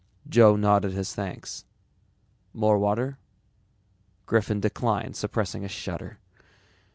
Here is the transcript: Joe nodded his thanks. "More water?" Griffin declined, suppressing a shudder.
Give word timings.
Joe 0.27 0.55
nodded 0.55 0.93
his 0.93 1.13
thanks. 1.13 1.63
"More 2.53 2.79
water?" 2.79 3.19
Griffin 4.25 4.59
declined, 4.59 5.15
suppressing 5.15 5.63
a 5.63 5.67
shudder. 5.67 6.17